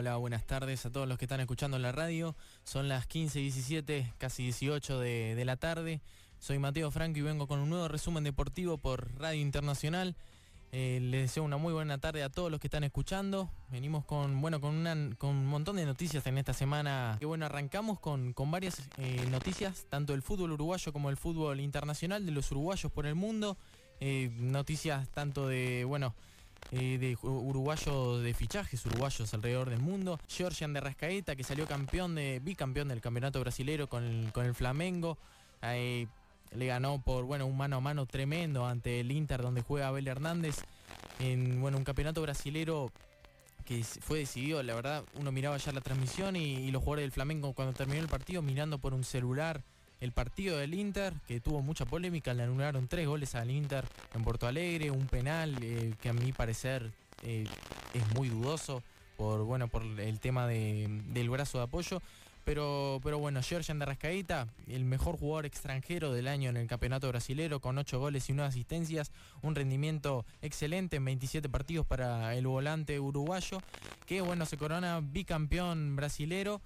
hola, 0.00 0.16
buenas 0.16 0.46
tardes 0.46 0.86
a 0.86 0.90
todos 0.90 1.06
los 1.06 1.18
que 1.18 1.26
están 1.26 1.40
escuchando 1.40 1.78
la 1.78 1.92
radio. 1.92 2.34
Son 2.64 2.88
las 2.88 3.06
15 3.06 3.38
y 3.38 3.42
17, 3.42 4.14
casi 4.16 4.44
18 4.44 4.98
de, 4.98 5.34
de 5.34 5.44
la 5.44 5.58
tarde. 5.58 6.00
Soy 6.38 6.58
Mateo 6.58 6.90
Franco 6.90 7.18
y 7.18 7.22
vengo 7.22 7.46
con 7.46 7.60
un 7.60 7.68
nuevo 7.68 7.86
resumen 7.86 8.24
deportivo 8.24 8.78
por 8.78 9.14
Radio 9.18 9.42
Internacional. 9.42 10.16
Eh, 10.72 11.00
les 11.02 11.20
deseo 11.20 11.44
una 11.44 11.58
muy 11.58 11.74
buena 11.74 11.98
tarde 11.98 12.22
a 12.22 12.30
todos 12.30 12.50
los 12.50 12.60
que 12.60 12.68
están 12.68 12.82
escuchando. 12.82 13.50
Venimos 13.68 14.06
con, 14.06 14.40
bueno, 14.40 14.58
con, 14.58 14.74
una, 14.74 14.96
con 15.18 15.36
un 15.36 15.46
montón 15.46 15.76
de 15.76 15.84
noticias 15.84 16.26
en 16.26 16.38
esta 16.38 16.54
semana. 16.54 17.16
Que 17.18 17.26
bueno, 17.26 17.44
arrancamos 17.44 18.00
con, 18.00 18.32
con 18.32 18.50
varias 18.50 18.80
eh, 18.96 19.26
noticias, 19.30 19.84
tanto 19.90 20.14
del 20.14 20.22
fútbol 20.22 20.52
uruguayo 20.52 20.94
como 20.94 21.10
el 21.10 21.18
fútbol 21.18 21.60
internacional, 21.60 22.24
de 22.24 22.32
los 22.32 22.50
uruguayos 22.52 22.90
por 22.90 23.04
el 23.04 23.16
mundo. 23.16 23.58
Eh, 24.00 24.30
noticias 24.38 25.10
tanto 25.10 25.46
de, 25.46 25.84
bueno, 25.84 26.14
eh, 26.72 26.98
de 26.98 27.16
uruguayos 27.22 28.22
de 28.22 28.32
fichajes 28.34 28.84
uruguayos 28.86 29.32
alrededor 29.34 29.70
del 29.70 29.80
mundo. 29.80 30.20
Georgian 30.28 30.72
de 30.72 30.80
Rascaeta, 30.80 31.34
que 31.34 31.44
salió 31.44 31.66
campeón 31.66 32.14
de, 32.14 32.40
bicampeón 32.42 32.88
del 32.88 33.00
campeonato 33.00 33.40
brasilero 33.40 33.88
con 33.88 34.04
el, 34.04 34.32
con 34.32 34.46
el 34.46 34.54
Flamengo. 34.54 35.18
Eh, 35.62 36.06
le 36.52 36.66
ganó 36.66 37.00
por 37.00 37.24
bueno 37.24 37.46
un 37.46 37.56
mano 37.56 37.76
a 37.76 37.80
mano 37.80 38.06
tremendo 38.06 38.66
ante 38.66 39.00
el 39.00 39.12
Inter 39.12 39.42
donde 39.42 39.62
juega 39.62 39.88
Abel 39.88 40.08
Hernández 40.08 40.56
en 41.20 41.60
bueno 41.60 41.76
un 41.76 41.84
campeonato 41.84 42.22
brasilero 42.22 42.90
que 43.64 43.84
fue 43.84 44.20
decidido, 44.20 44.60
la 44.62 44.74
verdad, 44.74 45.04
uno 45.14 45.30
miraba 45.30 45.56
ya 45.58 45.70
la 45.70 45.80
transmisión 45.80 46.34
y, 46.34 46.54
y, 46.56 46.70
los 46.72 46.82
jugadores 46.82 47.04
del 47.04 47.12
Flamengo 47.12 47.52
cuando 47.52 47.72
terminó 47.72 48.00
el 48.00 48.08
partido 48.08 48.42
mirando 48.42 48.78
por 48.78 48.94
un 48.94 49.04
celular 49.04 49.62
el 50.00 50.12
partido 50.12 50.58
del 50.58 50.74
Inter, 50.74 51.12
que 51.26 51.40
tuvo 51.40 51.62
mucha 51.62 51.84
polémica, 51.84 52.34
le 52.34 52.42
anularon 52.42 52.88
tres 52.88 53.06
goles 53.06 53.34
al 53.34 53.50
Inter 53.50 53.84
en 54.14 54.22
Porto 54.22 54.46
Alegre, 54.46 54.90
un 54.90 55.06
penal 55.06 55.56
eh, 55.62 55.94
que 56.00 56.08
a 56.08 56.12
mi 56.12 56.32
parecer 56.32 56.90
eh, 57.22 57.46
es 57.94 58.14
muy 58.14 58.28
dudoso 58.28 58.82
por 59.16 59.44
bueno 59.44 59.68
por 59.68 59.82
el 59.82 60.18
tema 60.18 60.46
de, 60.46 60.86
del 61.08 61.28
brazo 61.28 61.58
de 61.58 61.64
apoyo. 61.64 62.00
Pero, 62.42 63.00
pero 63.04 63.18
bueno, 63.18 63.42
Georgian 63.42 63.78
de 63.78 64.46
el 64.66 64.84
mejor 64.84 65.18
jugador 65.18 65.44
extranjero 65.44 66.12
del 66.12 66.26
año 66.26 66.48
en 66.48 66.56
el 66.56 66.66
campeonato 66.66 67.06
brasilero, 67.06 67.60
con 67.60 67.76
8 67.76 68.00
goles 68.00 68.28
y 68.30 68.32
9 68.32 68.48
asistencias, 68.48 69.12
un 69.42 69.54
rendimiento 69.54 70.24
excelente 70.40 70.96
en 70.96 71.04
27 71.04 71.50
partidos 71.50 71.86
para 71.86 72.34
el 72.34 72.46
volante 72.46 72.98
uruguayo, 72.98 73.58
que 74.06 74.22
bueno, 74.22 74.46
se 74.46 74.56
corona 74.56 75.00
bicampeón 75.00 75.96
brasilero 75.96 76.62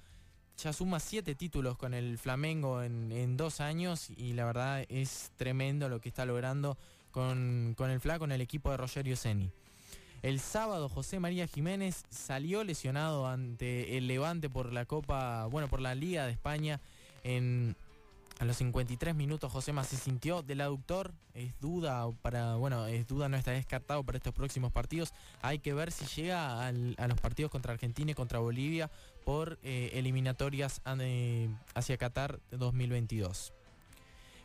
ya 0.58 0.72
suma 0.72 1.00
siete 1.00 1.34
títulos 1.34 1.76
con 1.76 1.94
el 1.94 2.18
Flamengo 2.18 2.82
en, 2.82 3.12
en, 3.12 3.36
dos 3.36 3.60
años 3.60 4.10
y 4.10 4.32
la 4.34 4.44
verdad 4.44 4.84
es 4.88 5.32
tremendo 5.36 5.88
lo 5.88 6.00
que 6.00 6.08
está 6.08 6.24
logrando 6.24 6.78
con, 7.10 7.74
con 7.76 7.90
el 7.90 8.00
FLA, 8.00 8.18
con 8.18 8.32
el 8.32 8.40
equipo 8.40 8.70
de 8.70 8.76
Rogerio 8.76 9.16
Ceni. 9.16 9.50
El 10.22 10.40
sábado 10.40 10.88
José 10.88 11.20
María 11.20 11.46
Jiménez 11.46 12.04
salió 12.08 12.64
lesionado 12.64 13.26
ante 13.26 13.98
el 13.98 14.06
Levante 14.06 14.48
por 14.48 14.72
la 14.72 14.86
Copa, 14.86 15.46
bueno, 15.46 15.68
por 15.68 15.80
la 15.80 15.94
Liga 15.94 16.24
de 16.24 16.32
España 16.32 16.80
en 17.24 17.76
a 18.40 18.44
los 18.44 18.56
53 18.56 19.14
minutos 19.14 19.52
Josema 19.52 19.84
se 19.84 19.96
sintió 19.96 20.42
del 20.42 20.60
aductor, 20.60 21.12
es 21.34 21.58
duda 21.60 22.10
para, 22.22 22.56
bueno, 22.56 22.86
es 22.86 23.06
duda 23.06 23.28
no 23.28 23.36
está 23.36 23.52
descartado 23.52 24.02
para 24.02 24.18
estos 24.18 24.34
próximos 24.34 24.72
partidos. 24.72 25.12
Hay 25.40 25.60
que 25.60 25.72
ver 25.72 25.92
si 25.92 26.04
llega 26.20 26.66
a 26.66 26.72
los 26.72 27.20
partidos 27.20 27.50
contra 27.50 27.72
Argentina 27.72 28.10
y 28.10 28.14
contra 28.14 28.40
Bolivia 28.40 28.90
por 29.24 29.58
eh, 29.62 29.90
eliminatorias 29.94 30.80
eh, 31.00 31.48
hacia 31.74 31.96
Qatar 31.96 32.40
2022. 32.50 33.52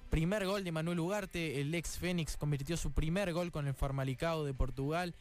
Primer 0.09 0.45
gol 0.45 0.63
de 0.63 0.71
Manuel 0.71 0.99
Ugarte, 0.99 1.61
el 1.61 1.73
ex 1.73 1.97
Fénix 1.97 2.37
convirtió 2.37 2.77
su 2.77 2.91
primer 2.91 3.31
gol 3.33 3.51
con 3.51 3.67
el 3.67 3.73
Farmalicao 3.73 4.43
de 4.43 4.53
Portugal. 4.53 5.13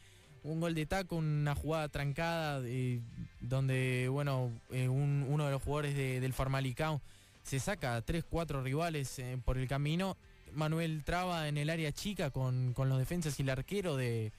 Un 0.45 0.61
gol 0.61 0.75
de 0.75 0.87
taco, 0.87 1.17
una 1.17 1.55
jugada 1.55 1.89
trancada 1.89 2.63
eh, 2.65 3.01
donde, 3.41 4.09
bueno, 4.11 4.51
un, 4.71 5.27
uno 5.29 5.47
de 5.47 5.51
los 5.51 5.63
jugadores 5.63 5.97
de, 5.97 6.21
del 6.21 6.33
Farmalicao 6.33 7.03
se 7.49 7.61
saca 7.61 7.97
a 7.97 8.05
3-4 8.05 8.63
rivales 8.63 9.19
eh, 9.19 9.39
por 9.43 9.57
el 9.57 9.67
camino. 9.67 10.19
Manuel 10.53 11.03
traba 11.03 11.49
en 11.49 11.57
el 11.57 11.71
área 11.71 11.93
chica 11.93 12.31
con, 12.31 12.75
con 12.75 12.91
los 12.91 12.99
defensas 12.99 13.39
y 13.39 13.43
el 13.43 13.49
arquero 13.49 13.97
de, 13.97 14.33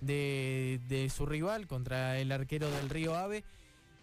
de, 0.00 0.80
de, 0.88 1.10
su 1.10 1.26
rival 1.26 1.66
contra 1.66 2.18
el 2.18 2.32
arquero 2.32 2.70
del 2.70 2.88
Río 2.88 3.14
Ave. 3.14 3.44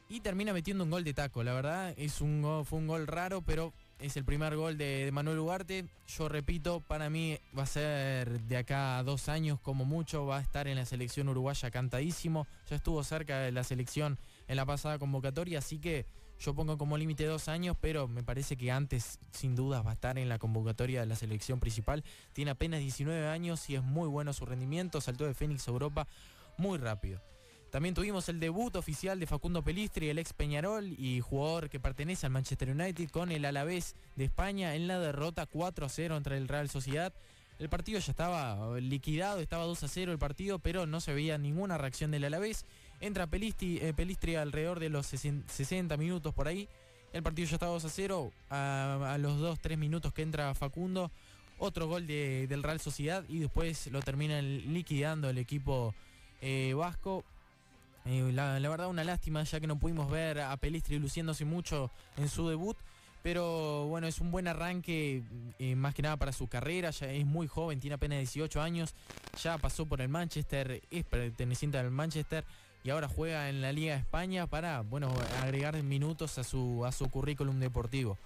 Y 0.07 0.19
termina 0.19 0.53
metiendo 0.53 0.83
un 0.83 0.91
gol 0.91 1.03
de 1.03 1.15
taco. 1.15 1.43
La 1.43 1.53
verdad 1.53 1.95
es 1.97 2.21
un, 2.21 2.63
fue 2.63 2.77
un 2.77 2.85
gol 2.85 3.07
raro, 3.07 3.41
pero 3.41 3.73
es 3.97 4.17
el 4.17 4.23
primer 4.23 4.55
gol 4.55 4.77
de, 4.77 5.05
de, 5.05 5.11
Manuel 5.11 5.39
Ugarte. 5.39 5.87
Yo 6.07 6.29
repito, 6.29 6.79
para 6.81 7.09
mí 7.09 7.39
va 7.57 7.63
a 7.63 7.67
ser 7.67 8.39
de 8.41 8.57
acá 8.57 8.99
a 8.99 9.03
dos 9.03 9.29
años 9.29 9.59
como 9.61 9.83
mucho. 9.83 10.27
Va 10.27 10.37
a 10.37 10.41
estar 10.41 10.67
en 10.67 10.75
la 10.75 10.85
selección 10.85 11.27
uruguaya 11.27 11.71
cantadísimo. 11.71 12.45
Ya 12.69 12.75
estuvo 12.75 13.03
cerca 13.03 13.39
de 13.39 13.51
la 13.51 13.63
selección 13.63 14.19
en 14.47 14.57
la 14.57 14.65
pasada 14.67 14.99
convocatoria, 14.99 15.57
así 15.57 15.79
que 15.79 16.05
yo 16.39 16.53
pongo 16.53 16.77
como 16.77 16.97
límite 16.97 17.25
dos 17.25 17.47
años, 17.47 17.77
pero 17.79 18.07
me 18.07 18.23
parece 18.23 18.57
que 18.57 18.71
antes 18.71 19.19
sin 19.31 19.55
dudas 19.55 19.85
va 19.85 19.91
a 19.91 19.93
estar 19.93 20.17
en 20.17 20.29
la 20.29 20.39
convocatoria 20.39 21.01
de 21.01 21.05
la 21.05 21.15
selección 21.15 21.59
principal. 21.59 22.03
Tiene 22.33 22.51
apenas 22.51 22.79
19 22.79 23.27
años 23.27 23.69
y 23.69 23.75
es 23.75 23.83
muy 23.83 24.07
bueno 24.07 24.33
su 24.33 24.45
rendimiento. 24.45 24.99
Saltó 25.01 25.25
de 25.25 25.33
Fénix 25.33 25.67
a 25.67 25.71
Europa 25.71 26.07
muy 26.57 26.77
rápido. 26.77 27.21
También 27.73 27.95
tuvimos 27.95 28.29
el 28.29 28.39
debut 28.39 28.75
oficial 28.75 29.19
de 29.19 29.25
Facundo 29.25 29.63
Pelistri, 29.63 30.09
el 30.09 30.19
ex 30.19 30.31
Peñarol 30.33 30.93
y 30.95 31.21
jugador 31.21 31.71
que 31.71 31.79
pertenece 31.79 32.27
al 32.27 32.31
Manchester 32.31 32.69
United 32.69 33.09
con 33.09 33.31
el 33.31 33.45
Alavés 33.45 33.95
de 34.15 34.25
España 34.25 34.75
en 34.75 34.87
la 34.87 34.99
derrota 34.99 35.47
4 35.47 35.87
a 35.87 35.89
0 35.89 36.17
entre 36.17 36.37
el 36.37 36.47
Real 36.47 36.69
Sociedad. 36.69 37.13
El 37.59 37.69
partido 37.69 37.99
ya 37.99 38.11
estaba 38.11 38.79
liquidado, 38.79 39.39
estaba 39.39 39.65
2 39.65 39.83
a 39.83 39.87
0 39.87 40.11
el 40.11 40.17
partido, 40.17 40.59
pero 40.59 40.85
no 40.85 40.99
se 40.99 41.13
veía 41.13 41.37
ninguna 41.37 41.77
reacción 41.77 42.11
del 42.11 42.25
Alavés. 42.25 42.65
Entra 42.99 43.29
eh, 43.31 43.93
Pelistri 43.95 44.35
alrededor 44.35 44.79
de 44.79 44.89
los 44.89 45.07
60 45.07 45.97
minutos 45.97 46.33
por 46.33 46.47
ahí. 46.47 46.67
El 47.13 47.21
partido 47.21 47.47
ya 47.47 47.55
estaba 47.55 47.73
2 47.73 47.85
a 47.85 47.89
0. 47.89 48.31
A, 48.49 49.17
los 49.19 49.39
2-3 49.39 49.77
minutos 49.77 50.13
que 50.13 50.23
entra 50.23 50.53
Facundo, 50.55 51.11
otro 51.59 51.87
gol 51.87 52.07
de, 52.07 52.47
del 52.47 52.63
Real 52.63 52.79
Sociedad 52.79 53.23
y 53.29 53.39
después 53.39 53.87
lo 53.87 54.01
terminan 54.01 54.73
liquidando 54.73 55.29
el 55.29 55.37
equipo 55.37 55.93
eh, 56.41 56.73
vasco. 56.75 57.23
Eh, 58.05 58.31
la, 58.33 58.59
verdad 58.59 58.87
una 58.87 59.03
lástima 59.03 59.43
ya 59.43 59.59
que 59.61 59.67
no 59.67 59.79
pudimos 59.79 60.11
ver 60.11 60.41
a 60.41 60.57
Pelistri 60.57 60.99
luciéndose 60.99 61.45
mucho 61.45 61.91
en 62.17 62.27
su 62.27 62.49
debut. 62.49 62.77
Pero 63.23 63.87
bueno, 63.87 64.05
es 64.05 64.19
un 64.19 64.31
buen 64.31 64.47
arranque 64.47 65.23
eh, 65.57 65.75
más 65.75 65.95
que 65.95 66.01
nada 66.01 66.17
para 66.17 66.33
su 66.33 66.47
carrera. 66.47 66.91
Ya 66.91 67.07
es 67.11 67.25
muy 67.25 67.47
joven, 67.47 67.79
tiene 67.79 67.95
apenas 67.95 68.19
18 68.19 68.61
años. 68.61 68.93
Ya 69.41 69.57
pasó 69.57 69.85
por 69.85 70.01
el 70.01 70.09
Manchester, 70.09 70.81
es 70.91 71.05
perteneciente 71.05 71.77
al 71.77 71.89
Manchester 71.89 72.43
y 72.83 72.89
ahora 72.89 73.07
juega 73.07 73.49
en 73.49 73.61
la 73.61 73.71
Liga 73.71 73.93
de 73.93 73.99
España 74.01 74.45
para 74.45 74.81
bueno, 74.81 75.13
agregar 75.41 75.81
minutos 75.83 76.37
a 76.37 76.43
su, 76.43 76.85
a 76.85 76.91
su 76.91 77.09
currículum 77.09 77.59
deportivo. 77.59 78.17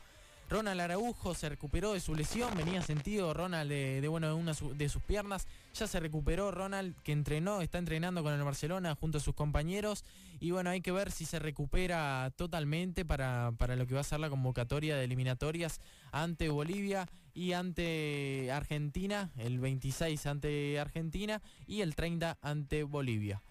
Ronald 0.49 0.79
Araujo 0.79 1.33
se 1.35 1.49
recuperó 1.49 1.91
de 1.91 1.99
su 1.99 2.15
lesión, 2.15 2.55
venía 2.55 2.81
sentido 2.81 3.33
Ronald 3.33 3.69
de, 3.69 4.07
bueno, 4.07 4.27
de 4.27 4.33
una 4.33 4.53
de 4.53 4.89
sus 4.89 5.01
piernas, 5.01 5.45
ya 5.73 5.87
se 5.87 5.99
recuperó 5.99 6.51
Ronald 6.51 6.95
que 7.03 7.11
entrenó, 7.11 7.61
está 7.61 7.79
entrenando 7.79 8.23
con 8.23 8.33
el 8.33 8.43
Barcelona 8.43 8.95
junto 8.95 9.17
a 9.17 9.21
sus 9.21 9.35
compañeros 9.35 10.05
y 10.39 10.51
bueno, 10.51 10.69
hay 10.69 10.79
que 10.79 10.93
ver 10.93 11.11
si 11.11 11.25
se 11.25 11.39
recupera 11.39 12.31
totalmente 12.37 13.03
para, 13.03 13.51
para 13.57 13.75
lo 13.75 13.87
que 13.87 13.95
va 13.95 14.01
a 14.01 14.05
ser 14.05 14.21
la 14.21 14.29
convocatoria 14.29 14.95
de 14.95 15.03
eliminatorias 15.03 15.81
ante 16.13 16.47
Bolivia 16.47 17.09
y 17.33 17.51
ante 17.51 18.49
Argentina, 18.53 19.31
el 19.37 19.59
26 19.59 20.25
ante 20.27 20.79
Argentina 20.79 21.41
y 21.67 21.81
el 21.81 21.93
30 21.93 22.37
ante 22.41 22.83
Bolivia. 22.83 23.41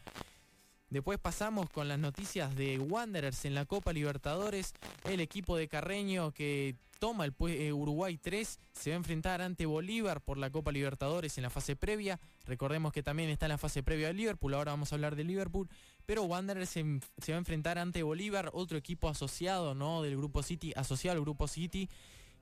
Después 0.89 1.19
pasamos 1.19 1.69
con 1.69 1.89
las 1.89 1.99
noticias 1.99 2.55
de 2.55 2.79
Wanderers 2.79 3.45
en 3.45 3.55
la 3.55 3.65
Copa 3.65 3.93
Libertadores. 3.93 4.73
El 5.05 5.21
equipo 5.21 5.57
de 5.57 5.67
Carreño 5.67 6.31
que 6.31 6.77
toma 6.99 7.25
el 7.25 7.35
eh, 7.49 7.73
Uruguay 7.73 8.19
3 8.19 8.59
se 8.73 8.91
va 8.91 8.95
a 8.95 8.99
enfrentar 8.99 9.41
ante 9.41 9.67
Bolívar 9.67 10.21
por 10.21 10.39
la 10.39 10.51
Copa 10.51 10.73
Libertadores 10.73 11.37
en 11.39 11.43
la 11.43 11.51
fase 11.51 11.77
previa. 11.77 12.19
Recordemos 12.47 12.93
que 12.93 13.03
también 13.03 13.31
está 13.31 13.47
en 13.47 13.51
la 13.51 13.59
fase 13.59 13.83
previa 13.83 14.09
de 14.09 14.15
Liverpool. 14.15 14.55
Ahora 14.55 14.73
vamos 14.73 14.93
a 14.93 14.97
hablar 14.97 15.17
de 15.17 15.25
Liverpool. 15.25 15.69
Pero 16.07 16.25
Wanderers 16.25 16.71
se, 16.71 16.83
va 16.83 17.35
a 17.35 17.39
enfrentar 17.39 17.79
ante 17.79 18.03
Bolívar, 18.03 18.51
otro 18.53 18.79
equipo 18.79 19.09
asociado 19.09 19.75
¿no? 19.75 20.03
del 20.03 20.17
Grupo 20.17 20.43
City, 20.43 20.73
asociado 20.77 21.17
al 21.17 21.23
Grupo 21.23 21.49
City. 21.49 21.89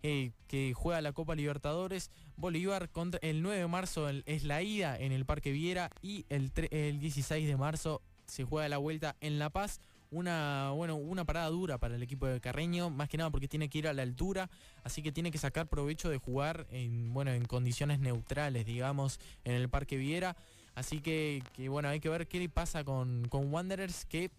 Eh, 0.07 0.33
que 0.49 0.75
juega 0.75 1.01
la 1.01 1.15
Copa 1.15 1.35
Libertadores. 1.35 2.11
Bolívar 2.37 2.91
contra 2.91 3.19
el 3.23 3.41
9 3.41 3.59
de 3.59 3.67
marzo 3.67 4.07
es 4.11 4.45
la 4.45 4.61
ida 4.61 4.99
en 4.99 5.13
el 5.13 5.25
Parque 5.25 5.51
Viera 5.51 5.91
y 6.03 6.27
el, 6.29 6.53
el 6.71 7.01
16 7.01 7.49
de 7.49 7.57
marzo 7.57 8.03
se 8.27 8.45
juega 8.45 8.69
la 8.69 8.77
vuelta 8.77 9.17
en 9.23 9.39
La 9.39 9.49
Paz. 9.49 9.81
Una, 10.15 10.71
bueno, 10.71 10.95
una 10.95 11.25
parada 11.25 11.49
dura 11.49 11.79
para 11.79 11.97
el 11.97 12.03
equipo 12.05 12.29
de 12.29 12.41
Carreño, 12.41 12.89
más 12.89 13.09
que 13.09 13.19
nada 13.19 13.31
porque 13.31 13.49
tiene 13.49 13.69
que 13.69 13.79
ir 13.79 13.89
a 13.89 13.93
la 13.93 14.03
altura, 14.03 14.49
así 14.85 15.03
que 15.03 15.11
tiene 15.11 15.33
que 15.33 15.39
sacar 15.39 15.67
provecho 15.67 16.09
de 16.09 16.19
jugar 16.19 16.69
en, 16.71 17.13
bueno, 17.13 17.33
en 17.33 17.45
condiciones 17.47 17.99
neutrales, 17.99 18.65
digamos, 18.65 19.19
en 19.45 19.55
el 19.55 19.69
Parque 19.69 19.97
Viera. 19.97 20.37
Así 20.77 21.01
que, 21.01 21.43
que 21.57 21.69
bueno, 21.69 21.89
hay 21.89 21.99
que 21.99 22.09
ver 22.09 22.29
qué 22.29 22.49
pasa 22.49 22.85
con, 22.85 23.27
con 23.29 23.53
Wanderers, 23.53 24.05
que 24.05 24.31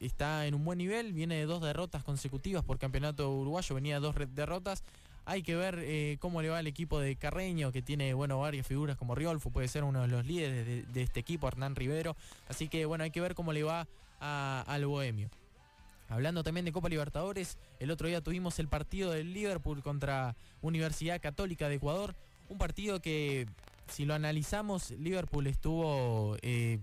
está 0.00 0.48
en 0.48 0.54
un 0.54 0.64
buen 0.64 0.78
nivel, 0.78 1.12
viene 1.12 1.36
de 1.36 1.46
dos 1.46 1.62
derrotas 1.62 2.02
consecutivas 2.02 2.64
por 2.64 2.80
campeonato 2.80 3.30
uruguayo, 3.30 3.76
venía 3.76 4.00
de 4.00 4.00
dos 4.00 4.16
derrotas. 4.34 4.82
Hay 5.26 5.44
que 5.44 5.54
ver 5.54 5.78
eh, 5.78 6.16
cómo 6.18 6.42
le 6.42 6.48
va 6.48 6.58
al 6.58 6.66
equipo 6.66 6.98
de 6.98 7.14
Carreño, 7.14 7.70
que 7.70 7.82
tiene 7.82 8.14
bueno, 8.14 8.40
varias 8.40 8.66
figuras 8.66 8.96
como 8.96 9.14
Riolfo, 9.14 9.50
puede 9.50 9.68
ser 9.68 9.84
uno 9.84 10.02
de 10.02 10.08
los 10.08 10.26
líderes 10.26 10.66
de, 10.66 10.82
de 10.82 11.02
este 11.02 11.20
equipo, 11.20 11.46
Hernán 11.46 11.76
Rivero. 11.76 12.16
Así 12.48 12.66
que 12.66 12.84
bueno, 12.84 13.04
hay 13.04 13.12
que 13.12 13.20
ver 13.20 13.36
cómo 13.36 13.52
le 13.52 13.62
va 13.62 13.86
al 14.20 14.86
Bohemio. 14.86 15.30
hablando 16.08 16.42
también 16.42 16.64
de 16.64 16.72
Copa 16.72 16.88
Libertadores, 16.88 17.58
el 17.78 17.90
otro 17.90 18.08
día 18.08 18.20
tuvimos 18.20 18.58
el 18.58 18.68
partido 18.68 19.12
del 19.12 19.32
Liverpool 19.32 19.82
contra 19.82 20.36
Universidad 20.60 21.20
Católica 21.20 21.68
de 21.68 21.76
Ecuador, 21.76 22.14
un 22.48 22.58
partido 22.58 23.00
que 23.00 23.46
si 23.88 24.04
lo 24.04 24.14
analizamos, 24.14 24.90
Liverpool 24.92 25.46
estuvo, 25.46 26.36
eh, 26.42 26.78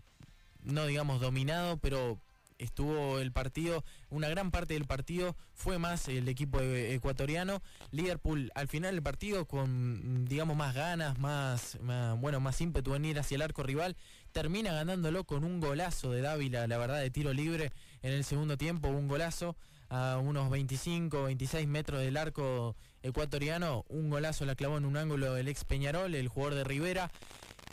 no 0.64 0.86
digamos 0.86 1.22
dominado, 1.22 1.78
pero 1.78 2.20
estuvo 2.58 3.20
el 3.20 3.32
partido, 3.32 3.84
una 4.10 4.30
gran 4.30 4.52
parte 4.52 4.74
del 4.74 4.86
partido 4.86 5.36
fue 5.54 5.78
más 5.78 6.08
el 6.08 6.28
equipo 6.28 6.60
e-, 6.60 6.94
ecuatoriano. 6.94 7.62
Liverpool 7.92 8.52
al 8.56 8.68
final 8.68 8.96
del 8.96 9.04
partido 9.04 9.46
con 9.46 10.26
digamos 10.26 10.58
más 10.58 10.74
ganas, 10.74 11.18
más, 11.20 11.78
bueno, 12.20 12.40
más 12.40 12.60
ímpetu 12.62 12.96
en 12.96 13.06
ir 13.06 13.20
hacia 13.20 13.36
el 13.36 13.42
arco 13.42 13.64
rival, 13.64 13.96
termina 14.32 14.74
ganándolo 14.74 15.24
con 15.24 15.44
un 15.44 15.60
golazo 15.60 16.12
de 16.12 16.22
Dávila, 16.22 16.68
la 16.68 16.78
verdad 16.78 17.00
de 17.00 17.10
tiro 17.10 17.34
libre 17.34 17.72
en 18.02 18.14
el 18.14 18.24
segundo 18.24 18.58
tiempo, 18.58 18.90
un 18.90 19.08
golazo 19.08 19.56
a 19.90 20.18
unos 20.18 20.50
25, 20.50 21.24
26 21.24 21.68
metros 21.68 22.02
del 22.02 22.18
arco 22.18 22.76
ecuatoriano, 23.04 23.86
un 23.88 24.10
golazo 24.10 24.46
la 24.46 24.56
clavó 24.56 24.78
en 24.78 24.86
un 24.86 24.98
ángulo 24.98 25.38
el 25.38 25.48
ex 25.48 25.64
Peñarol, 25.64 26.14
el 26.14 26.28
jugador 26.28 26.56
de 26.56 26.64
Rivera. 26.64 27.12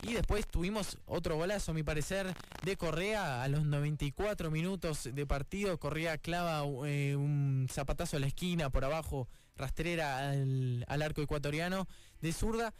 Y 0.07 0.13
después 0.13 0.45
tuvimos 0.45 0.99
otro 1.07 1.35
golazo, 1.35 1.71
a 1.71 1.73
mi 1.73 1.81
parecer, 1.81 2.31
de 2.63 2.77
Correa 2.77 3.41
a 3.41 3.47
los 3.47 3.65
94 3.65 4.51
minutos 4.51 5.09
de 5.11 5.25
partido. 5.25 5.79
Correa 5.79 6.19
clava 6.19 6.63
eh, 6.87 7.15
un 7.15 7.67
zapatazo 7.71 8.17
a 8.17 8.19
la 8.19 8.27
esquina 8.27 8.69
por 8.69 8.85
abajo, 8.85 9.27
rastrera 9.57 10.29
al, 10.29 10.85
arco 11.01 11.23
ecuatoriano 11.23 11.87
de 12.21 12.33
zurda 12.33 12.75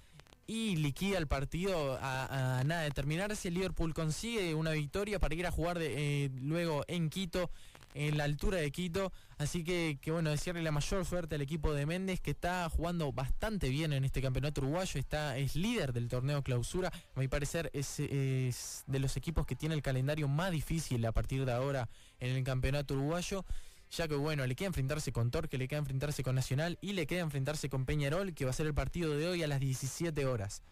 y 0.45 0.75
liquida 0.75 1.17
el 1.17 1.25
partido 1.25 1.97
a, 1.99 2.61
nada 2.63 2.83
de 2.83 2.91
terminarse. 2.91 3.47
El 3.47 3.55
Liverpool 3.55 3.95
consigue 3.95 4.53
una 4.53 4.73
victoria 4.73 5.17
para 5.17 5.33
ir 5.33 5.47
a 5.47 5.51
jugar 5.51 5.79
eh, 5.81 6.29
luego 6.35 6.83
en 6.87 7.09
Quito 7.09 7.49
en 7.95 8.17
la 8.17 8.25
altura 8.25 8.59
de 8.59 8.71
Quito. 8.71 9.11
Así 9.37 9.63
que, 9.63 9.97
que, 10.01 10.11
bueno, 10.11 10.29
decirle 10.29 10.61
la 10.61 10.71
mayor 10.71 11.05
suerte 11.05 11.35
al 11.35 11.41
equipo 11.41 11.73
de 11.73 11.85
Méndez 11.87 12.21
que 12.21 12.31
está 12.31 12.69
jugando 12.69 13.11
bastante 13.11 13.69
bien 13.69 13.93
en 13.93 14.05
este 14.05 14.21
campeonato 14.21 14.61
uruguayo. 14.61 14.99
Está, 14.99 15.37
es 15.37 15.55
líder 15.55 15.93
del 15.93 16.07
torneo 16.07 16.43
clausura. 16.43 16.91
A 17.15 17.19
mi 17.19 17.27
parecer 17.27 17.71
es, 17.73 17.99
es 17.99 18.83
de 18.85 18.99
los 18.99 19.17
equipos 19.17 19.47
que 19.47 19.55
tiene 19.55 19.73
el 19.73 19.81
calendario 19.81 20.27
más 20.27 20.51
difícil 20.51 21.03
a 21.05 21.11
partir 21.11 21.45
de 21.45 21.53
ahora 21.53 21.89
en 22.19 22.35
el 22.35 22.43
campeonato 22.43 22.93
uruguayo 22.93 23.45
ya 23.91 24.07
que 24.07 24.15
bueno, 24.15 24.45
le 24.45 24.55
queda 24.55 24.67
enfrentarse 24.67 25.11
con 25.11 25.31
Torque, 25.31 25.57
le 25.57 25.67
queda 25.67 25.79
enfrentarse 25.79 26.23
con 26.23 26.35
Nacional 26.35 26.77
y 26.81 26.93
le 26.93 27.07
queda 27.07 27.21
enfrentarse 27.21 27.69
con 27.69 27.85
Peñarol, 27.85 28.33
que 28.33 28.43
va 28.43 28.51
a 28.51 28.53
ser 28.53 28.67
el 28.67 28.73
partido 28.73 29.15
de 29.15 29.27
hoy 29.27 29.43
a 29.43 29.47
las 29.47 29.59
17 29.59 30.25
horas. 30.25 30.63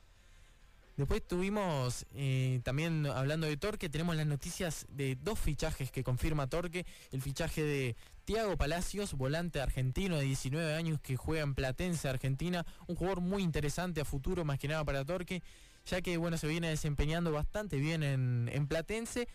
Después 0.95 1.27
tuvimos, 1.27 2.05
eh, 2.13 2.61
también 2.63 3.07
hablando 3.07 3.47
de 3.47 3.57
Torque, 3.57 3.89
tenemos 3.89 4.15
las 4.15 4.27
noticias 4.27 4.85
de 4.89 5.15
dos 5.15 5.39
fichajes 5.39 5.91
que 5.91 6.03
confirma 6.03 6.47
Torque. 6.47 6.85
El 7.11 7.21
fichaje 7.21 7.63
de 7.63 7.95
Tiago 8.25 8.57
Palacios, 8.57 9.13
volante 9.13 9.59
argentino 9.59 10.17
de 10.17 10.25
19 10.25 10.75
años 10.75 10.99
que 11.01 11.17
juega 11.17 11.43
en 11.43 11.55
Platense, 11.55 12.07
Argentina. 12.07 12.65
Un 12.87 12.95
jugador 12.95 13.21
muy 13.21 13.41
interesante 13.41 14.01
a 14.01 14.05
futuro, 14.05 14.45
más 14.45 14.59
que 14.59 14.67
nada 14.67 14.83
para 14.85 15.03
Torque, 15.03 15.41
ya 15.85 16.01
que 16.01 16.17
bueno, 16.17 16.37
se 16.37 16.47
viene 16.47 16.69
desempeñando 16.69 17.31
bastante 17.31 17.77
bien 17.77 18.03
en, 18.03 18.49
en 18.53 18.67
Platense. 18.67 19.27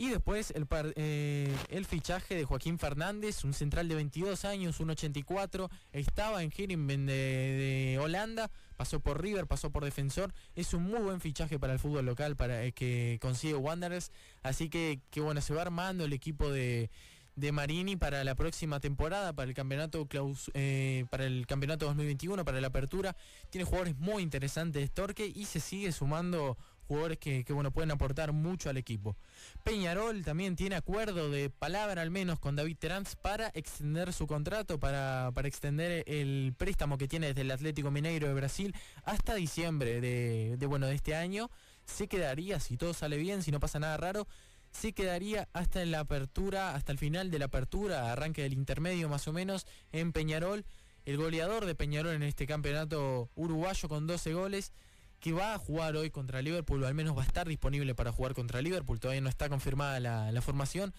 Y 0.00 0.08
después 0.08 0.50
el, 0.52 0.66
eh, 0.96 1.54
el 1.68 1.84
fichaje 1.84 2.34
de 2.34 2.44
Joaquín 2.44 2.78
Fernández, 2.78 3.44
un 3.44 3.52
central 3.52 3.86
de 3.86 3.96
22 3.96 4.46
años, 4.46 4.80
un 4.80 4.88
84, 4.88 5.68
estaba 5.92 6.42
en 6.42 6.50
Herenveen 6.56 7.04
de, 7.04 7.98
Holanda, 8.00 8.50
pasó 8.80 8.98
por 8.98 9.20
River, 9.20 9.46
pasó 9.46 9.68
por 9.68 9.84
Defensor, 9.84 10.32
es 10.54 10.72
un 10.72 10.84
muy 10.84 11.00
buen 11.00 11.20
fichaje 11.20 11.58
para 11.58 11.74
el 11.74 11.78
fútbol 11.78 12.06
local 12.06 12.34
para 12.34 12.64
eh, 12.64 12.72
que 12.72 13.18
consigue 13.20 13.54
Wanderers, 13.54 14.10
así 14.42 14.70
que, 14.70 15.02
que 15.10 15.20
bueno, 15.20 15.42
se 15.42 15.52
va 15.52 15.60
armando 15.60 16.06
el 16.06 16.14
equipo 16.14 16.50
de, 16.50 16.88
de 17.36 17.52
Marini 17.52 17.96
para 17.96 18.24
la 18.24 18.34
próxima 18.34 18.80
temporada, 18.80 19.34
para 19.34 19.50
el 19.50 19.54
campeonato 19.54 20.08
eh, 20.54 21.04
para 21.10 21.26
el 21.26 21.46
campeonato 21.46 21.84
2021, 21.84 22.42
para 22.42 22.58
la 22.62 22.68
apertura. 22.68 23.14
Tiene 23.50 23.66
jugadores 23.66 23.98
muy 23.98 24.22
interesantes 24.22 24.90
Torque 24.92 25.26
y 25.26 25.44
se 25.44 25.60
sigue 25.60 25.92
sumando 25.92 26.56
jugadores 26.90 27.18
que, 27.18 27.44
bueno, 27.50 27.70
pueden 27.70 27.92
aportar 27.92 28.32
mucho 28.32 28.68
al 28.68 28.76
equipo. 28.76 29.16
Peñarol 29.62 30.24
también 30.24 30.56
tiene 30.56 30.74
acuerdo 30.74 31.30
de 31.30 31.48
palabra 31.48 32.02
al 32.02 32.10
menos 32.10 32.40
con 32.40 32.56
David 32.56 32.78
Terán 32.78 33.04
para 33.22 33.52
extender 33.54 34.12
su 34.12 34.26
contrato, 34.26 34.80
para, 34.80 35.30
para, 35.32 35.46
extender 35.46 36.02
el 36.08 36.52
préstamo 36.58 36.98
que 36.98 37.06
tiene 37.06 37.28
desde 37.28 37.42
el 37.42 37.52
Atlético 37.52 37.92
Mineiro 37.92 38.26
de 38.26 38.34
Brasil 38.34 38.74
hasta 39.04 39.36
diciembre 39.36 40.00
de, 40.00 40.56
de, 40.58 40.66
bueno, 40.66 40.88
de 40.88 40.96
este 40.96 41.14
año. 41.14 41.48
Se 41.84 42.08
quedaría, 42.08 42.58
si 42.58 42.76
todo 42.76 42.92
sale 42.92 43.18
bien, 43.18 43.44
si 43.44 43.52
no 43.52 43.60
pasa 43.60 43.78
nada 43.78 43.96
raro, 43.96 44.26
se 44.72 44.92
quedaría 44.92 45.48
hasta 45.52 45.82
en 45.82 45.92
la 45.92 46.00
apertura, 46.00 46.74
hasta 46.74 46.90
el 46.90 46.98
final 46.98 47.30
de 47.30 47.38
la 47.38 47.44
apertura, 47.44 48.10
arranque 48.10 48.42
del 48.42 48.54
intermedio 48.54 49.08
más 49.08 49.28
o 49.28 49.32
menos, 49.32 49.64
en 49.92 50.12
Peñarol. 50.12 50.64
El 51.04 51.18
goleador 51.18 51.66
de 51.66 51.76
Peñarol 51.76 52.14
en 52.14 52.24
este 52.24 52.48
campeonato 52.48 53.30
uruguayo 53.36 53.88
con 53.88 54.08
12 54.08 54.34
goles 54.34 54.72
que 55.20 55.32
va 55.32 55.54
a 55.54 55.58
jugar 55.58 55.96
hoy 55.96 56.10
contra 56.10 56.42
Liverpool, 56.42 56.82
o 56.82 56.86
al 56.86 56.94
menos 56.94 57.16
va 57.16 57.22
a 57.22 57.26
estar 57.26 57.46
disponible 57.46 57.94
para 57.94 58.10
jugar 58.10 58.34
contra 58.34 58.62
Liverpool, 58.62 58.98
todavía 58.98 59.20
no 59.20 59.28
está 59.28 59.48
confirmada 59.48 60.00
la, 60.00 60.42
formación. 60.42 60.94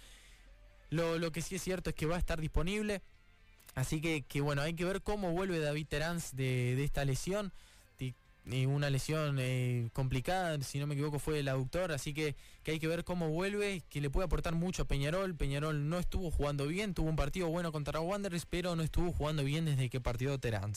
Lo, 0.89 1.31
que 1.31 1.41
sí 1.41 1.55
es 1.55 1.63
cierto 1.63 1.89
es 1.89 1.95
que 1.95 2.05
va 2.05 2.15
a 2.15 2.19
estar 2.19 2.39
disponible, 2.39 3.01
así 3.75 3.99
que, 3.99 4.21
que 4.23 4.41
bueno, 4.41 4.61
hay 4.61 4.73
que 4.75 4.85
ver 4.85 5.01
cómo 5.01 5.31
vuelve 5.31 5.59
David 5.59 5.87
Terán 5.87 6.19
de, 6.33 6.81
esta 6.83 7.03
lesión. 7.03 7.51
una 8.45 8.89
lesión 8.91 9.37
eh, 9.39 9.89
complicada, 9.93 10.61
si 10.61 10.77
no 10.77 10.85
me 10.85 10.93
equivoco 10.93 11.17
fue 11.17 11.39
el 11.39 11.47
aductor, 11.47 11.91
así 11.91 12.13
que, 12.13 12.35
que, 12.63 12.71
hay 12.71 12.79
que 12.79 12.87
ver 12.87 13.03
cómo 13.03 13.29
vuelve, 13.29 13.81
que 13.89 14.01
le 14.01 14.11
puede 14.11 14.25
aportar 14.25 14.53
mucho 14.53 14.83
a 14.83 14.85
Peñarol. 14.85 15.35
Peñarol 15.35 15.89
no 15.89 15.97
estuvo 15.97 16.29
jugando 16.29 16.67
bien, 16.67 16.93
tuvo 16.93 17.09
un 17.09 17.15
partido 17.15 17.47
bueno 17.47 17.71
contra 17.71 17.99
Wanderers, 17.99 18.45
pero 18.45 18.75
no 18.75 18.83
estuvo 18.83 19.11
jugando 19.13 19.43
bien 19.43 19.65
desde 19.65 19.89
que 19.89 19.99
partió 19.99 20.37
Terán. 20.37 20.73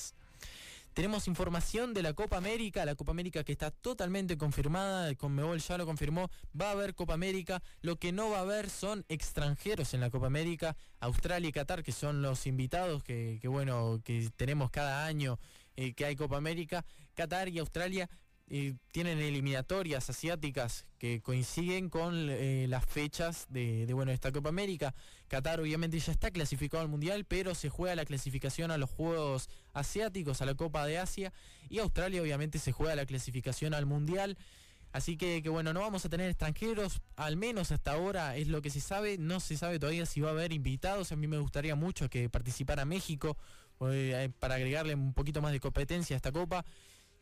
Tenemos 0.95 1.27
información 1.27 1.93
de 1.93 2.03
la 2.03 2.13
Copa 2.13 2.37
América, 2.37 2.85
la 2.85 2.95
Copa 2.95 3.11
América 3.11 3.43
que 3.43 3.51
está 3.51 3.73
totalmente 3.73 4.39
confirmada, 4.39 5.09
el 5.09 5.17
Conmebol 5.17 5.59
ya 5.59 5.77
lo 5.77 5.87
confirmó, 5.87 6.31
va 6.59 6.69
a 6.69 6.71
haber 6.71 6.95
Copa 6.95 7.15
América, 7.15 7.61
lo 7.81 7.97
que 7.97 8.13
no 8.13 8.31
va 8.31 8.39
a 8.39 8.43
haber 8.43 8.71
son 8.71 9.05
extranjeros 9.09 9.93
en 9.93 10.01
la 10.01 10.11
Copa 10.11 10.29
América, 10.29 10.77
Australia 11.01 11.49
y 11.49 11.53
Qatar, 11.53 11.83
que 11.83 11.91
son 11.91 12.23
los 12.23 12.47
invitados 12.47 13.03
que, 13.03 13.41
bueno, 13.47 14.01
que 14.05 14.31
tenemos 14.37 14.71
cada 14.71 15.05
año 15.05 15.41
eh, 15.75 15.95
que 15.95 16.05
hay 16.05 16.15
Copa 16.15 16.37
América, 16.37 16.85
Qatar 17.15 17.49
y 17.49 17.59
Australia 17.59 18.09
tienen 18.47 19.19
eliminatorias 19.19 20.11
asiáticas 20.11 20.87
que 20.99 21.23
coinciden 21.23 21.89
con 21.89 22.29
eh, 22.29 22.67
las 22.69 22.85
fechas 22.85 23.47
de, 23.49 23.89
bueno, 23.95 24.13
esta 24.13 24.33
Copa 24.33 24.51
América. 24.51 24.95
Qatar 25.29 25.61
obviamente 25.61 25.99
ya 25.99 26.13
está 26.13 26.31
clasificado 26.31 26.83
al 26.83 26.89
Mundial, 26.89 27.25
pero 27.25 27.55
se 27.55 27.71
juega 27.71 27.95
la 27.95 28.05
clasificación 28.05 28.71
a 28.71 28.79
los 28.79 28.91
Juegos 28.91 29.49
Asiáticos, 29.73 30.43
a 30.43 30.47
la 30.47 30.55
Copa 30.55 30.87
de 30.87 30.99
Asia, 30.99 31.33
y 31.71 31.79
Australia 31.79 32.21
obviamente 32.21 32.59
se 32.59 32.73
juega 32.73 32.95
la 32.95 33.07
clasificación 33.07 33.73
al 33.73 33.87
Mundial. 33.87 34.37
Así 34.93 35.17
que, 35.17 35.41
bueno, 35.49 35.73
no 35.73 35.81
vamos 35.81 36.05
a 36.05 36.09
tener 36.09 36.31
extranjeros, 36.31 37.01
al 37.17 37.37
menos 37.37 37.73
hasta 37.73 37.93
ahora 37.93 38.37
es 38.37 38.47
lo 38.47 38.63
que 38.63 38.71
se 38.71 38.81
sabe, 38.81 39.19
no 39.19 39.41
se 39.41 39.57
sabe 39.57 39.81
todavía 39.81 40.07
si 40.07 40.21
va 40.21 40.29
a 40.29 40.33
haber 40.33 40.53
invitados, 40.53 41.11
a 41.11 41.17
mí 41.17 41.27
me 41.27 41.39
gustaría 41.39 41.75
mucho 41.75 42.09
que 42.09 42.29
participara 42.29 42.85
México 42.85 43.37
eh, 43.91 44.31
para 44.39 44.55
agregarle 44.55 44.95
un 44.95 45.13
poquito 45.13 45.43
más 45.43 45.51
de 45.51 45.59
competencia 45.59 46.15
a 46.15 46.19
esta 46.19 46.31
copa 46.31 46.65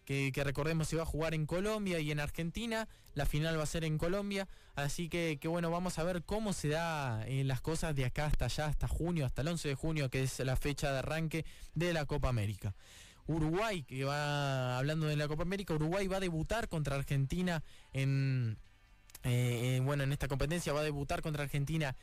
que, 0.04 0.32
recordemos 0.44 0.88
se 0.88 0.96
va 0.96 1.02
a 1.02 1.06
jugar 1.06 1.34
en 1.34 1.46
Colombia 1.46 2.00
y 2.00 2.10
en 2.10 2.20
Argentina, 2.20 2.88
la 3.14 3.26
final 3.26 3.58
va 3.58 3.62
a 3.62 3.66
ser 3.66 3.84
en 3.84 3.98
Colombia, 3.98 4.48
así 4.74 5.08
que, 5.08 5.38
bueno, 5.44 5.70
vamos 5.70 5.98
a 5.98 6.04
ver 6.04 6.22
cómo 6.24 6.52
se 6.52 6.68
da 6.68 7.26
eh, 7.26 7.44
las 7.44 7.60
cosas 7.60 7.94
de 7.94 8.04
acá 8.04 8.26
hasta 8.26 8.46
allá, 8.46 8.66
hasta 8.66 8.88
junio, 8.88 9.26
hasta 9.26 9.42
el 9.42 9.48
11 9.48 9.68
de 9.68 9.74
junio, 9.74 10.10
que 10.10 10.22
es 10.22 10.38
la 10.40 10.56
fecha 10.56 10.92
de 10.92 10.98
arranque 10.98 11.44
de 11.74 11.92
la 11.92 12.06
Copa 12.06 12.28
América. 12.28 12.74
Uruguay, 13.26 13.84
que 13.84 14.04
va 14.04 14.78
hablando 14.78 15.06
de 15.06 15.16
la 15.16 15.28
Copa 15.28 15.42
América, 15.42 15.74
Uruguay 15.74 16.08
va 16.08 16.16
a 16.16 16.20
debutar 16.20 16.68
contra 16.68 16.96
Argentina 16.96 17.62
en, 17.92 18.58
eh, 19.22 19.80
bueno, 19.84 20.02
en 20.02 20.12
esta 20.12 20.26
competencia 20.26 20.72
va 20.72 20.80
a 20.80 20.84
debutar 20.84 21.22
contra 21.22 21.44
Argentina 21.44 21.94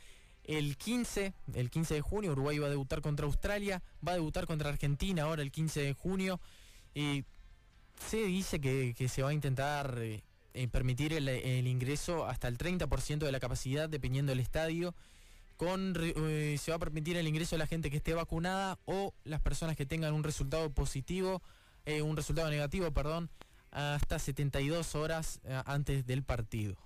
el 0.45 0.77
15, 0.77 1.33
el 1.53 1.69
15 1.69 1.93
de 1.95 2.01
junio, 2.01 2.31
Uruguay 2.31 2.57
va 2.57 2.67
a 2.67 2.71
debutar 2.71 3.01
contra 3.01 3.25
Australia, 3.25 3.83
va 4.05 4.13
a 4.13 4.15
debutar 4.15 4.47
contra 4.47 4.69
Argentina 4.69 5.23
ahora 5.23 5.43
el 5.43 5.51
15 5.51 5.81
de 5.81 5.93
junio. 5.93 6.39
Se 7.99 8.23
dice 8.25 8.59
que, 8.59 9.07
se 9.07 9.23
va 9.23 9.29
a 9.29 9.33
intentar 9.33 9.97
eh, 9.99 10.23
eh, 10.53 10.67
permitir 10.67 11.13
el, 11.13 11.67
ingreso 11.67 12.25
hasta 12.25 12.47
el 12.47 12.57
30% 12.57 13.19
de 13.19 13.31
la 13.31 13.39
capacidad 13.39 13.89
dependiendo 13.89 14.31
del 14.31 14.39
estadio. 14.39 14.95
Con, 15.57 15.93
eh, 15.99 16.57
se 16.57 16.71
va 16.71 16.77
a 16.77 16.79
permitir 16.79 17.17
el 17.17 17.27
ingreso 17.27 17.55
de 17.55 17.59
la 17.59 17.67
gente 17.67 17.91
que 17.91 17.97
esté 17.97 18.13
vacunada 18.13 18.79
o 18.85 19.13
las 19.25 19.41
personas 19.41 19.75
que 19.75 19.85
tengan 19.85 20.13
un 20.13 20.23
resultado 20.23 20.71
positivo, 20.71 21.41
un 22.03 22.15
resultado 22.15 22.51
negativo, 22.51 22.91
perdón, 22.91 23.31
hasta 23.71 24.19
72 24.19 24.93
horas 24.93 25.41
antes 25.65 26.05
del 26.05 26.21
partido. 26.21 26.77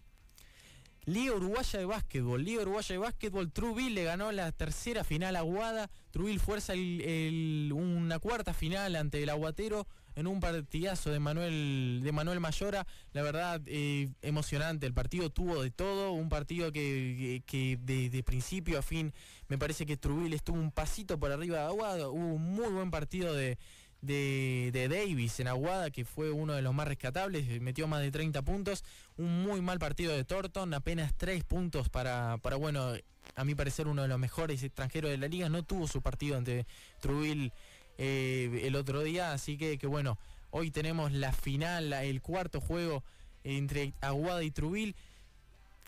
Liga 1.06 1.36
Uruguaya 1.36 1.80
de 1.80 1.86
Básquetbol. 1.86 2.44
Liga 2.44 2.62
Uruguaya 2.62 2.94
de 2.94 3.00
Básquetbol. 3.00 3.52
Truville 3.52 3.94
le 3.94 4.04
ganó 4.06 4.32
la 4.32 4.52
tercera 4.54 5.04
final 5.04 5.36
Aguada. 5.36 5.90
Truville 6.12 6.40
fuerza 6.40 6.74
una 6.74 8.20
cuarta 8.20 8.54
final 8.54 8.96
ante 8.96 9.22
el 9.22 9.30
Aguatero 9.30 9.86
en 10.16 10.28
un 10.28 10.40
partidazo 10.40 11.12
de 11.12 11.20
Manuel, 11.20 12.02
de 12.04 12.12
Manuel 12.12 12.40
Mayora. 12.40 12.86
La 13.14 13.22
verdad, 13.22 13.62
eh, 13.66 14.10
emocionante. 14.22 14.86
El 14.86 14.94
partido 14.94 15.30
tuvo 15.30 15.62
de 15.62 15.72
todo. 15.72 16.12
Un 16.12 16.30
partido 16.30 16.72
que, 16.72 17.42
de, 17.82 18.24
principio 18.24 18.80
a 18.80 18.82
fin 18.82 19.14
me 19.48 19.58
parece 19.58 19.86
que 19.86 19.98
Truville 19.98 20.36
estuvo 20.36 20.58
un 20.58 20.72
pasito 20.72 21.20
por 21.20 21.32
arriba 21.32 21.58
de 21.60 21.64
Aguada. 21.66 22.10
Hubo 22.10 22.34
un 22.36 22.56
muy 22.56 22.70
buen 22.70 22.92
partido 22.92 23.34
de, 23.34 23.58
de, 24.02 24.88
Davis 24.90 25.40
en 25.40 25.48
Aguada, 25.48 25.92
que 25.92 26.06
fue 26.06 26.32
uno 26.32 26.54
de 26.54 26.62
los 26.62 26.74
más 26.74 26.88
rescatables, 26.88 27.62
metió 27.62 27.88
más 27.88 28.02
de 28.02 28.12
30 28.12 28.42
puntos. 28.44 28.84
Un 29.18 29.44
muy 29.44 29.62
mal 29.62 29.80
partido 29.80 30.14
de 30.14 30.24
Thornton, 30.24 30.74
apenas 30.74 31.14
3 31.16 31.44
puntos 31.44 31.90
para, 31.90 32.38
para, 32.38 32.56
bueno, 32.56 32.94
a 33.36 33.44
mi 33.44 33.56
parecer 33.56 33.88
uno 33.88 34.02
de 34.02 34.08
los 34.08 34.20
mejores 34.20 34.64
extranjeros 34.64 35.12
de 35.12 35.18
la 35.18 35.28
liga. 35.28 35.50
No 35.50 35.64
tuvo 35.64 35.88
su 35.88 36.02
partido 36.02 36.38
ante 36.38 36.66
Truville 37.02 37.52
eh, 37.98 38.62
el 38.64 38.76
otro 38.76 39.02
día, 39.04 39.34
así 39.34 39.58
que, 39.58 39.78
que 39.78 39.88
bueno, 39.88 40.18
hoy 40.52 40.72
tenemos 40.72 41.12
la 41.12 41.32
final, 41.32 41.94
el 41.94 42.22
cuarto 42.22 42.62
juego 42.62 43.04
entre 43.44 43.94
Aguada 44.02 44.44
y 44.44 44.52
Truville. 44.52 44.96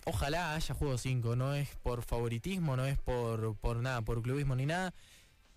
Ojalá 0.05 0.53
haya 0.53 0.75
juego 0.75 0.97
5, 0.97 1.35
no 1.35 1.55
es 1.55 1.69
por 1.81 2.03
favoritismo, 2.03 2.75
no 2.75 2.85
es 2.85 2.97
por, 2.99 3.55
por 3.55 3.77
nada, 3.77 4.01
por 4.01 4.21
clubismo 4.21 4.55
ni 4.55 4.65
nada. 4.65 4.93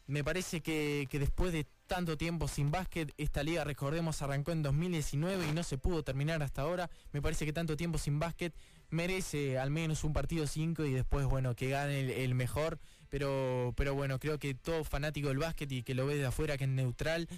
Me 0.07 0.25
parece 0.25 0.62
que, 0.62 1.07
que 1.11 1.19
después 1.19 1.52
de 1.52 1.67
tanto 1.88 2.17
tiempo 2.17 2.47
sin 2.47 2.71
básquet. 2.71 3.12
Esta 3.19 3.43
liga, 3.43 3.64
recordemos, 3.64 4.23
arrancó 4.23 4.52
en 4.52 4.62
2019 4.62 5.49
y 5.49 5.52
no 5.52 5.64
se 5.64 5.78
pudo 5.78 6.05
terminar 6.05 6.40
hasta 6.45 6.62
ahora. 6.62 6.88
Me 7.12 7.21
parece 7.21 7.45
que 7.45 7.52
tanto 7.52 7.76
tiempo 7.76 7.99
sin 7.99 8.21
básquet 8.21 8.55
merece 8.90 9.59
al 9.59 9.71
menos 9.71 10.05
un 10.05 10.12
partido 10.12 10.47
5 10.47 10.85
y 10.85 10.93
después, 10.93 11.26
bueno, 11.26 11.57
que 11.57 11.71
gane 11.71 12.23
el, 12.23 12.35
mejor. 12.37 12.78
Pero, 13.10 13.72
pero 13.76 13.94
bueno, 13.94 14.18
creo 14.18 14.38
que 14.38 14.54
todo 14.54 14.84
fanático 14.84 15.28
del 15.28 15.38
básquet 15.38 15.70
y 15.72 15.82
que 15.82 15.94
lo 15.94 16.06
ve 16.06 16.16
de 16.16 16.26
afuera, 16.26 16.56
que 16.58 16.64
es 16.64 16.70
neutral, 16.70 17.28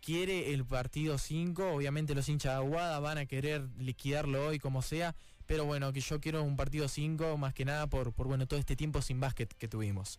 quiere 0.00 0.54
el 0.54 0.64
partido 0.64 1.18
5. 1.18 1.72
Obviamente 1.72 2.14
los 2.14 2.28
hinchas 2.28 2.52
de 2.52 2.58
Aguada 2.58 2.98
van 3.00 3.18
a 3.18 3.26
querer 3.26 3.66
liquidarlo 3.78 4.48
hoy 4.48 4.58
como 4.58 4.82
sea. 4.82 5.14
Pero 5.46 5.64
bueno, 5.64 5.92
que 5.92 6.00
yo 6.00 6.20
quiero 6.20 6.42
un 6.42 6.56
partido 6.56 6.88
5 6.88 7.36
más 7.38 7.54
que 7.54 7.64
nada 7.64 7.86
por, 7.86 8.12
por 8.12 8.26
bueno, 8.26 8.46
todo 8.46 8.58
este 8.60 8.76
tiempo 8.76 9.00
sin 9.02 9.20
básquet 9.20 9.52
que 9.54 9.68
tuvimos. 9.68 10.18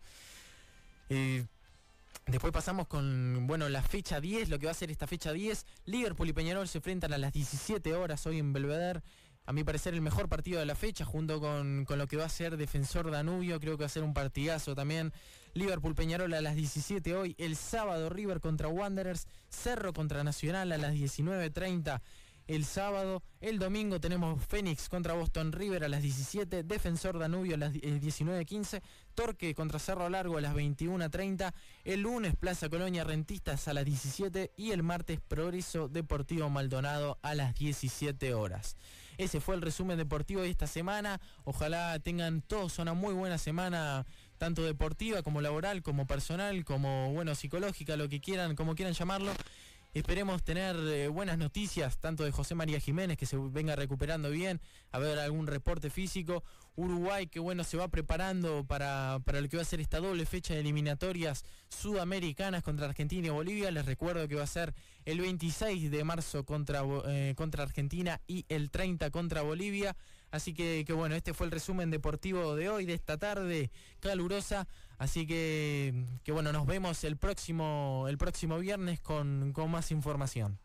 Eh, 1.08 1.44
Después 2.26 2.52
pasamos 2.52 2.86
con, 2.86 3.46
bueno, 3.46 3.68
la 3.68 3.82
fecha 3.82 4.20
10, 4.20 4.50
lo 4.50 4.58
que 4.58 4.66
va 4.66 4.72
a 4.72 4.74
ser 4.74 4.90
esta 4.90 5.06
fecha 5.06 5.32
10. 5.32 5.66
Liverpool 5.86 6.28
y 6.28 6.32
Peñarol 6.32 6.68
se 6.68 6.78
enfrentan 6.78 7.12
a 7.12 7.18
las 7.18 7.32
17 7.32 7.94
horas 7.94 8.24
hoy 8.26 8.38
en 8.38 8.52
Belvedere. 8.52 9.00
A 9.50 9.52
mi 9.52 9.64
parecer 9.64 9.94
el 9.94 10.00
mejor 10.00 10.28
partido 10.28 10.60
de 10.60 10.64
la 10.64 10.76
fecha, 10.76 11.04
junto 11.04 11.40
con, 11.40 11.84
con, 11.84 11.98
lo 11.98 12.06
que 12.06 12.16
va 12.16 12.24
a 12.24 12.28
ser 12.28 12.56
Defensor 12.56 13.10
Danubio, 13.10 13.58
creo 13.58 13.76
que 13.76 13.82
va 13.82 13.86
a 13.86 13.88
ser 13.88 14.04
un 14.04 14.14
partidazo 14.14 14.76
también. 14.76 15.12
Liverpool 15.54 15.96
Peñarol 15.96 16.32
a 16.34 16.40
las 16.40 16.54
17 16.54 17.16
hoy, 17.16 17.34
el 17.36 17.56
sábado 17.56 18.10
River 18.10 18.38
contra 18.38 18.68
Wanderers, 18.68 19.26
Cerro 19.48 19.92
contra 19.92 20.22
Nacional 20.22 20.70
a 20.70 20.78
las 20.78 20.94
19.30 20.94 22.00
el 22.50 22.64
sábado. 22.64 23.22
El 23.40 23.58
domingo 23.58 24.00
tenemos 24.00 24.44
Fénix 24.44 24.88
contra 24.88 25.14
Boston 25.14 25.52
River 25.52 25.84
a 25.84 25.88
las 25.88 26.02
17, 26.02 26.64
Defensor 26.64 27.18
Danubio 27.18 27.54
a 27.54 27.58
las 27.58 27.72
19.15, 27.72 28.76
eh, 28.76 28.82
Torque 29.14 29.54
contra 29.54 29.78
Cerro 29.78 30.08
Largo 30.08 30.36
a 30.36 30.40
las 30.40 30.54
21.30, 30.54 31.52
el 31.84 32.00
lunes 32.00 32.34
Plaza 32.36 32.68
Colonia 32.68 33.04
Rentistas 33.04 33.68
a 33.68 33.74
las 33.74 33.84
17 33.84 34.52
y 34.56 34.72
el 34.72 34.82
martes 34.82 35.20
Progreso 35.20 35.88
Deportivo 35.88 36.50
Maldonado 36.50 37.18
a 37.22 37.34
las 37.34 37.54
17 37.54 38.34
horas. 38.34 38.76
Ese 39.20 39.38
fue 39.38 39.54
el 39.54 39.60
resumen 39.60 39.98
deportivo 39.98 40.40
de 40.40 40.48
esta 40.48 40.66
semana. 40.66 41.20
Ojalá 41.44 41.98
tengan 41.98 42.40
todos 42.40 42.78
una 42.78 42.94
muy 42.94 43.12
buena 43.12 43.36
semana, 43.36 44.06
tanto 44.38 44.62
deportiva 44.64 45.22
como 45.22 45.42
laboral, 45.42 45.82
como 45.82 46.06
personal, 46.06 46.64
como 46.64 47.12
bueno, 47.12 47.34
psicológica, 47.34 47.98
lo 47.98 48.08
que 48.08 48.22
quieran, 48.22 48.56
como 48.56 48.74
quieran 48.74 48.94
llamarlo. 48.94 49.30
Esperemos 49.92 50.42
tener 50.42 50.74
eh, 50.76 51.08
buenas 51.08 51.36
noticias, 51.36 51.98
tanto 51.98 52.24
de 52.24 52.30
José 52.30 52.54
María 52.54 52.80
Jiménez, 52.80 53.18
que 53.18 53.26
se 53.26 53.36
venga 53.36 53.76
recuperando 53.76 54.30
bien, 54.30 54.58
a 54.90 54.98
ver 54.98 55.18
algún 55.18 55.46
reporte 55.46 55.90
físico. 55.90 56.42
Uruguay, 56.80 57.26
que 57.26 57.40
bueno, 57.40 57.62
se 57.62 57.76
va 57.76 57.88
preparando 57.88 58.64
para, 58.64 59.20
para 59.24 59.40
lo 59.40 59.48
que 59.48 59.56
va 59.56 59.62
a 59.62 59.66
ser 59.66 59.80
esta 59.80 60.00
doble 60.00 60.24
fecha 60.24 60.54
de 60.54 60.60
eliminatorias 60.60 61.44
sudamericanas 61.68 62.62
contra 62.62 62.86
Argentina 62.86 63.26
y 63.26 63.30
Bolivia. 63.30 63.70
Les 63.70 63.84
recuerdo 63.84 64.26
que 64.26 64.34
va 64.34 64.44
a 64.44 64.46
ser 64.46 64.74
el 65.04 65.20
26 65.20 65.90
de 65.90 66.04
marzo 66.04 66.44
contra, 66.44 66.82
eh, 67.06 67.34
contra 67.36 67.64
Argentina 67.64 68.20
y 68.26 68.46
el 68.48 68.70
30 68.70 69.10
contra 69.10 69.42
Bolivia. 69.42 69.96
Así 70.30 70.54
que, 70.54 70.84
que, 70.86 70.92
bueno, 70.92 71.14
este 71.14 71.34
fue 71.34 71.46
el 71.46 71.52
resumen 71.52 71.90
deportivo 71.90 72.54
de 72.54 72.68
hoy, 72.68 72.86
de 72.86 72.94
esta 72.94 73.18
tarde 73.18 73.70
calurosa. 74.00 74.66
Así 74.98 75.26
que, 75.26 76.04
que 76.24 76.32
bueno, 76.32 76.52
nos 76.52 76.66
vemos 76.66 77.04
el 77.04 77.16
próximo, 77.16 78.06
el 78.08 78.16
próximo 78.16 78.58
viernes 78.58 79.00
con, 79.00 79.52
con 79.52 79.70
más 79.70 79.90
información. 79.90 80.58